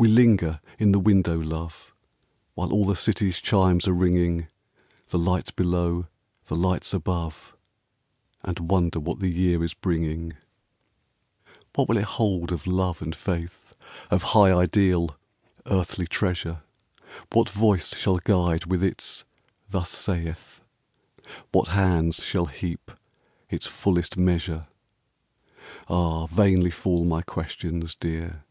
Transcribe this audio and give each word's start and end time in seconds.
We 0.00 0.08
linger 0.08 0.62
in 0.78 0.92
the 0.92 0.98
window, 0.98 1.38
love, 1.38 1.92
While 2.54 2.72
all 2.72 2.86
the 2.86 2.96
city's 2.96 3.38
chimes 3.38 3.86
are 3.86 3.92
ringing,— 3.92 4.48
The 5.10 5.18
lights 5.18 5.50
below, 5.50 6.06
the 6.46 6.56
lights 6.56 6.94
above,— 6.94 7.54
And 8.44 8.70
wonder 8.70 8.98
what 8.98 9.18
the 9.18 9.28
year 9.28 9.62
is 9.62 9.74
bringing. 9.74 10.38
123 11.74 11.74
FOR 11.74 11.74
FLORENCE. 11.74 11.74
What 11.86 11.88
will 11.90 11.96
it 11.98 12.16
hold 12.16 12.50
of 12.50 12.66
love 12.66 13.02
and 13.02 13.14
faith, 13.14 13.74
Of 14.10 14.22
high 14.22 14.54
ideal, 14.56 15.18
earthly 15.66 16.06
treasure? 16.06 16.62
What 17.30 17.50
voice 17.50 17.94
shall 17.94 18.16
guide 18.24 18.64
with 18.64 18.82
its" 18.82 19.26
Thus 19.68 19.90
saith"? 19.90 20.62
What 21.52 21.68
hands 21.68 22.24
shall 22.24 22.46
heap 22.46 22.90
its 23.50 23.66
fullest 23.66 24.16
measure? 24.16 24.68
Ah, 25.88 26.24
vainly 26.24 26.70
fall 26.70 27.04
my 27.04 27.20
questions, 27.20 27.94
dear. 27.94 28.44